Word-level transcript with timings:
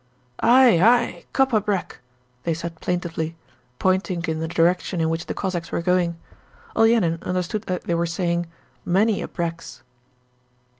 'Ay 0.41 0.81
ay, 0.81 1.25
kop 1.31 1.51
abrek!' 1.51 1.99
they 2.41 2.55
said 2.55 2.79
plaintively, 2.81 3.35
pointing 3.77 4.25
in 4.27 4.39
the 4.39 4.47
direction 4.47 4.99
in 4.99 5.11
which 5.11 5.27
the 5.27 5.33
Cossacks 5.35 5.71
were 5.71 5.83
going. 5.83 6.17
Olenin 6.75 7.19
understood 7.21 7.61
that 7.65 7.83
they 7.83 7.93
were 7.93 8.07
saying, 8.07 8.47
'Many 8.83 9.21
abreks.' 9.21 9.83